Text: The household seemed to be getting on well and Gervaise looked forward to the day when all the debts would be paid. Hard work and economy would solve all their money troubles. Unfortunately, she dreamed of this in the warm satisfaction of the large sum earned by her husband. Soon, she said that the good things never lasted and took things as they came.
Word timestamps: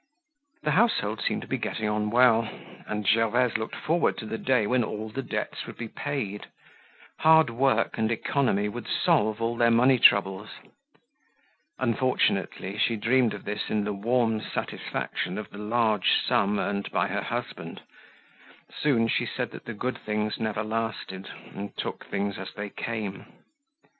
The 0.63 0.71
household 0.71 1.21
seemed 1.21 1.43
to 1.43 1.47
be 1.47 1.59
getting 1.59 1.87
on 1.87 2.09
well 2.09 2.49
and 2.87 3.07
Gervaise 3.07 3.55
looked 3.55 3.75
forward 3.75 4.17
to 4.17 4.25
the 4.25 4.39
day 4.39 4.65
when 4.65 4.83
all 4.83 5.09
the 5.09 5.21
debts 5.21 5.67
would 5.67 5.77
be 5.77 5.89
paid. 5.89 6.47
Hard 7.19 7.51
work 7.51 7.99
and 7.99 8.11
economy 8.11 8.67
would 8.67 8.87
solve 8.87 9.39
all 9.43 9.55
their 9.55 9.69
money 9.69 9.99
troubles. 9.99 10.49
Unfortunately, 11.77 12.79
she 12.79 12.95
dreamed 12.95 13.35
of 13.35 13.45
this 13.45 13.69
in 13.69 13.83
the 13.83 13.93
warm 13.93 14.41
satisfaction 14.41 15.37
of 15.37 15.51
the 15.51 15.59
large 15.59 16.11
sum 16.25 16.57
earned 16.57 16.89
by 16.89 17.07
her 17.07 17.21
husband. 17.21 17.83
Soon, 18.75 19.07
she 19.07 19.27
said 19.27 19.51
that 19.51 19.65
the 19.65 19.75
good 19.75 19.99
things 20.03 20.39
never 20.39 20.63
lasted 20.63 21.29
and 21.53 21.77
took 21.77 22.05
things 22.07 22.39
as 22.39 22.51
they 22.55 22.71
came. 22.71 23.27